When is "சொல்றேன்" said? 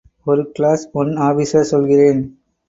1.71-2.21